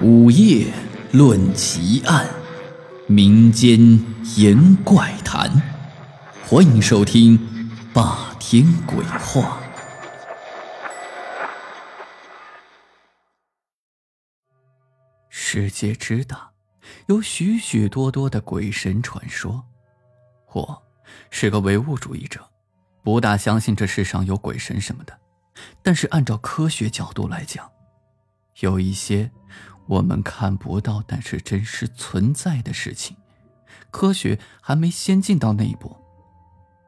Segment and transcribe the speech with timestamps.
[0.00, 0.72] 午夜
[1.10, 2.28] 论奇案，
[3.08, 3.80] 民间
[4.36, 5.50] 言怪谈，
[6.46, 7.36] 欢迎收听
[7.92, 9.60] 《霸天鬼话》。
[15.28, 16.52] 世界之大，
[17.06, 19.64] 有许许多多的鬼神传说。
[20.52, 20.80] 我
[21.28, 22.48] 是个唯物主义者，
[23.02, 25.18] 不大相信这世上有鬼神什么的。
[25.82, 27.68] 但是按照科学角度来讲，
[28.60, 29.28] 有一些。
[29.88, 33.16] 我们看不到，但是真实存在的事情，
[33.90, 35.96] 科学还没先进到那一步，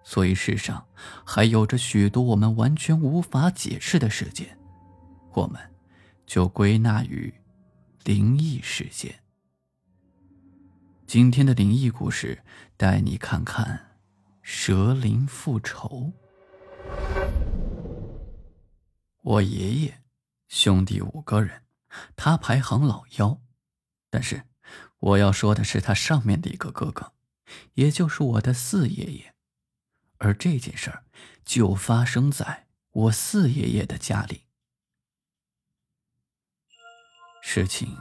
[0.05, 0.87] 所以世上
[1.25, 4.59] 还有着许多我们完全无法解释的事件，
[5.33, 5.59] 我们
[6.27, 7.33] 就归纳于
[8.05, 9.15] 灵异事件。
[11.07, 12.39] 今天的灵异故事
[12.77, 13.97] 带你看看
[14.43, 16.13] 蛇灵复仇。
[19.23, 20.03] 我爷爷
[20.49, 21.63] 兄弟五个人。
[22.17, 23.41] 他排行老幺，
[24.09, 24.45] 但是
[24.99, 27.13] 我要说的是他上面的一个哥哥，
[27.75, 29.35] 也就是我的四爷爷。
[30.19, 31.05] 而这件事儿
[31.45, 34.47] 就发生在我四爷爷的家里。
[37.43, 37.97] 事情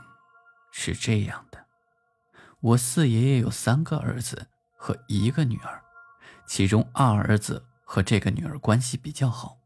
[0.72, 1.66] 是这样的：
[2.60, 5.82] 我四爷爷有三个儿子和一个女儿，
[6.46, 9.62] 其中二儿子和这个女儿关系比较好，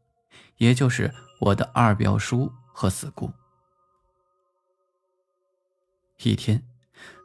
[0.58, 3.32] 也就是我的二表叔和四姑。
[6.22, 6.62] 一天，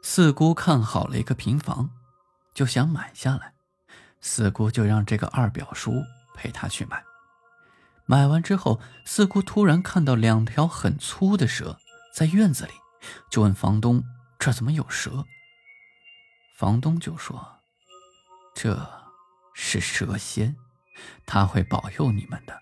[0.02, 1.90] 四姑看好了一个平房，
[2.52, 3.54] 就想买下来。
[4.20, 6.02] 四姑就让这个二表叔
[6.34, 7.02] 陪她去买。
[8.04, 11.78] 买完之后，四姑突然看到两条很粗的蛇
[12.14, 12.72] 在院子里，
[13.30, 14.04] 就问房东
[14.38, 15.24] ：“这怎么有蛇？”
[16.58, 17.60] 房东就说
[18.52, 18.90] ：“这
[19.54, 20.56] 是蛇仙，
[21.24, 22.60] 他会保佑你们的，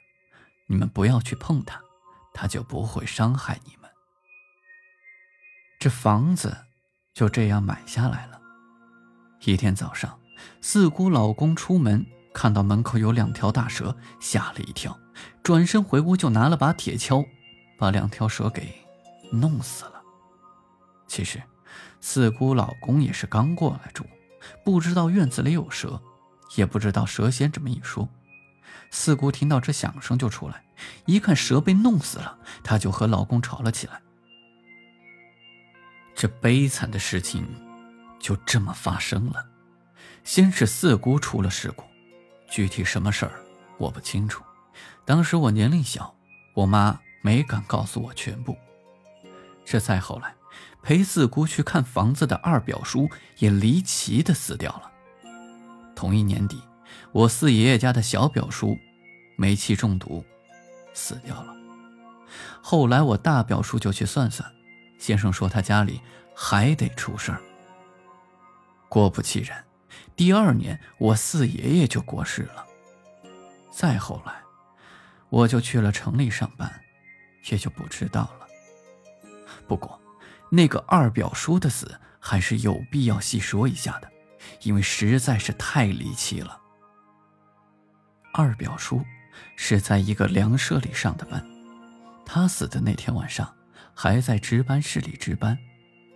[0.67, 1.81] 你们不要去碰它，
[2.33, 3.88] 它就不会伤害你们。”
[5.79, 6.57] 这房子
[7.15, 8.41] 就这样买下来了。
[9.45, 10.19] 一天早上，
[10.61, 12.05] 四姑老公出门，
[12.35, 14.99] 看到门口有两条大蛇，吓了一跳，
[15.43, 17.25] 转身回屋就拿了把铁锹，
[17.79, 18.75] 把两条蛇给
[19.31, 20.03] 弄死了。
[21.07, 21.41] 其实，
[22.01, 24.05] 四姑老公也是刚过来住，
[24.65, 26.03] 不知道院子里有蛇，
[26.57, 28.09] 也不知道蛇仙这么一说。
[28.91, 30.65] 四姑听到这响声就出来，
[31.07, 34.01] 一看蛇被弄死了，她就和老公吵了起来。
[36.19, 37.47] 这悲惨的事情
[38.19, 39.47] 就这么发生了。
[40.25, 41.85] 先是四姑出了事故，
[42.51, 43.41] 具体什么事儿
[43.79, 44.43] 我不清楚。
[45.05, 46.13] 当时我年龄小，
[46.57, 48.57] 我妈没敢告诉我全部。
[49.65, 50.35] 这再后来，
[50.83, 54.91] 陪四姑去看房子的二表叔也离奇的死掉了。
[55.95, 56.61] 同一年底，
[57.13, 58.77] 我四爷爷家的小表叔
[59.37, 60.25] 煤气中毒
[60.93, 61.55] 死掉了。
[62.61, 64.53] 后来我大表叔就去算算。
[64.99, 66.01] 先生说他家里
[66.35, 67.41] 还得出事儿。
[68.89, 69.65] 果不其然，
[70.17, 72.67] 第二年我四爷爷就过世了。
[73.71, 74.43] 再后来，
[75.29, 76.81] 我就去了城里上班，
[77.51, 78.47] 也就不知道了。
[79.67, 80.01] 不过，
[80.51, 84.11] 那个二表叔的死还是有必要细说一下的，
[84.63, 86.59] 因为实在是太离奇了。
[88.33, 89.05] 二表叔
[89.55, 91.45] 是在一个粮社里上的班，
[92.25, 93.55] 他死的那天晚上。
[94.01, 95.59] 还在值班室里值班，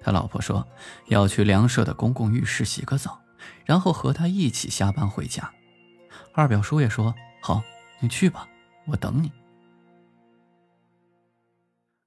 [0.01, 0.69] 他老婆说
[1.09, 3.21] 要去粮社的公共浴室洗个澡，
[3.65, 5.53] 然后和他一起下班回家。
[6.33, 7.61] 二表叔也说好，
[7.99, 8.47] 你去吧，
[8.87, 9.33] 我等你。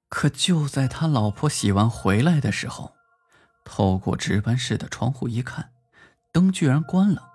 [0.07, 2.95] 可就在他老婆洗完回来的时候，
[3.65, 5.71] 透过值班室的窗户一看，
[6.31, 7.33] 灯居然关了。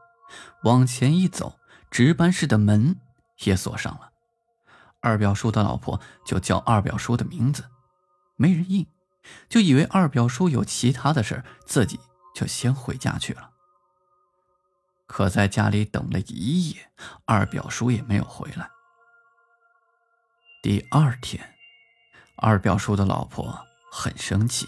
[0.63, 2.97] 往前一走，值班室的门
[3.45, 4.13] 也锁上了。
[5.01, 7.67] 二表叔的老婆就叫二表叔的名字。
[8.41, 8.87] 没人应，
[9.51, 12.01] 就以为二表叔有其他的事自己
[12.35, 13.51] 就先回家去了。
[15.07, 16.91] 可在家里等了一夜，
[17.27, 18.71] 二表叔也没有回来。
[20.63, 21.55] 第二天，
[22.37, 24.67] 二表叔的老婆很生气，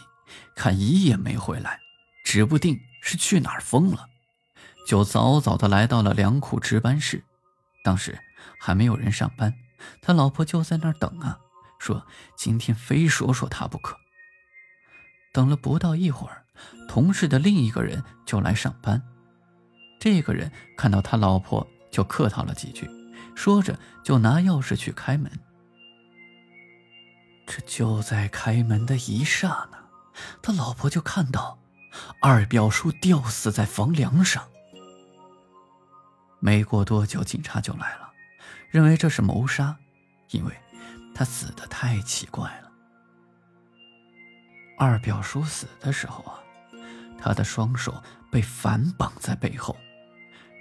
[0.54, 1.80] 看一夜没回来，
[2.26, 4.06] 指不定是去哪儿疯了，
[4.86, 7.24] 就早早的来到了粮库值班室。
[7.82, 8.18] 当时
[8.60, 9.54] 还没有人上班，
[10.02, 11.40] 他老婆就在那儿等啊。
[11.82, 12.06] 说
[12.36, 13.96] 今天非说说他不可。
[15.32, 16.44] 等了不到一会儿，
[16.88, 19.02] 同事的另一个人就来上班。
[19.98, 22.88] 这个人看到他老婆，就客套了几句，
[23.34, 25.28] 说着就拿钥匙去开门。
[27.46, 29.78] 这就在开门的一刹那，
[30.40, 31.58] 他老婆就看到
[32.20, 34.46] 二表叔吊死在房梁上。
[36.38, 38.12] 没过多久，警察就来了，
[38.70, 39.76] 认为这是谋杀，
[40.30, 40.56] 因为。
[41.14, 42.70] 他死的太奇怪了。
[44.78, 46.38] 二表叔死的时候啊，
[47.18, 49.76] 他的双手被反绑在背后，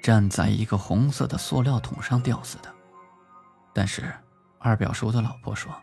[0.04, 2.72] 站在一个红色的塑料桶上吊死的。
[3.74, 4.14] 但是
[4.60, 5.74] 二表叔的老婆说，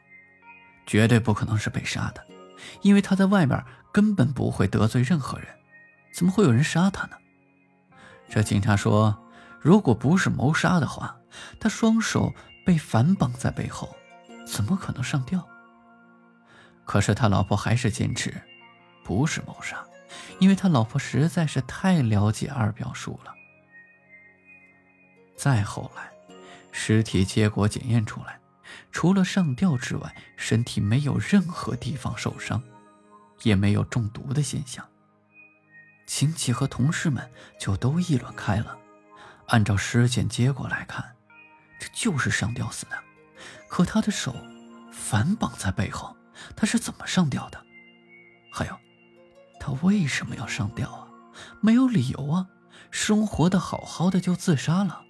[0.87, 2.25] 绝对不可能是被杀的，
[2.83, 5.49] 因为他在外面根本不会得罪任何人，
[6.13, 7.17] 怎么会有人杀他呢？
[8.29, 9.19] 这警察说，
[9.59, 11.17] 如果不是谋杀的话，
[11.59, 12.33] 他双手
[12.65, 13.97] 被反绑在背后，
[14.51, 15.47] 怎么可能上吊？
[16.87, 18.35] 可是他老婆还是坚持，
[19.05, 19.85] 不是谋杀，
[20.39, 23.35] 因为他老婆实在是太了解二表叔了。
[25.37, 26.11] 再后来，
[26.73, 28.41] 尸体结果检验出来，
[28.91, 32.63] 除了上吊之外，身体没有任何地方受伤，
[33.43, 34.85] 也没有中毒的现象。
[36.07, 37.31] 亲戚和同事们
[37.61, 38.79] 就都议论开了。
[39.49, 41.15] 按照尸检结果来看，
[41.79, 42.99] 这就是上吊死的。
[43.69, 44.35] 可他的手
[44.93, 46.17] 反绑在背后，
[46.57, 47.65] 他是怎么上吊的？
[48.53, 48.79] 还有，
[49.61, 51.09] 他为什么要上吊啊？
[51.61, 52.49] 没有理由啊！
[52.91, 55.05] 生活的好好的就自杀了。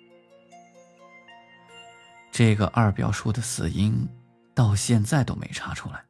[2.32, 4.08] 这个二表叔的死因
[4.54, 6.04] 到现在都没查出来。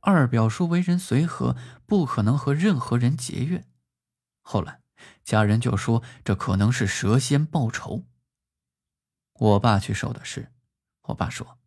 [0.00, 1.56] 二表叔为人随和，
[1.86, 3.66] 不可能和任何人结怨。
[4.40, 4.80] 后来，
[5.24, 8.04] 家人就说这可能是蛇仙报仇。
[9.34, 10.52] 我爸去收的是，
[11.02, 11.58] 我爸说，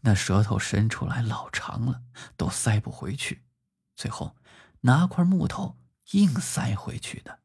[0.00, 2.02] 那舌头伸出来老长了，
[2.36, 3.44] 都塞不回去，
[3.96, 4.36] 最后
[4.82, 5.78] 拿块木头
[6.12, 7.40] 硬塞回去的。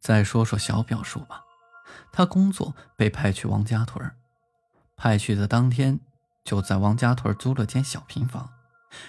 [0.00, 1.44] 再说说小表叔吧，
[2.10, 4.16] 他工作被派去王家屯
[4.96, 6.00] 派去的当天
[6.42, 8.52] 就在王家屯租了间小平房，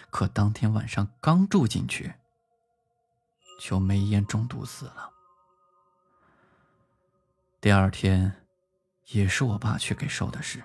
[0.09, 2.15] 可当天晚上刚住进去。
[3.59, 5.11] 就煤烟中毒死了。
[7.61, 8.40] 第二天，
[9.11, 10.63] 也是我爸去给收的尸。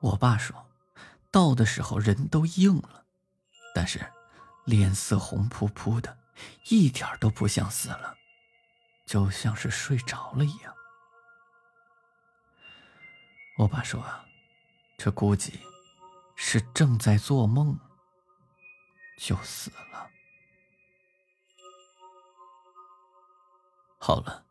[0.00, 0.70] 我爸说，
[1.30, 3.04] 到的时候人都硬了，
[3.74, 4.12] 但是
[4.64, 6.18] 脸色红扑扑的，
[6.68, 8.16] 一点都不像死了，
[9.06, 10.74] 就像是睡着了一样。
[13.58, 14.24] 我爸说啊，
[14.98, 15.60] 这估计
[16.34, 17.78] 是正在做梦，
[19.18, 20.10] 就死了。
[23.98, 24.44] 好了，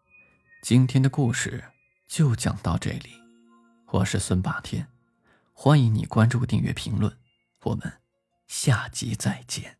[0.64, 1.73] 今天的故事
[2.16, 3.10] 就讲到这里。
[3.88, 4.88] 我是孙霸天，
[5.52, 7.18] 欢迎你关注、订阅、评论，
[7.64, 7.92] 我们
[8.46, 9.80] 下集再见。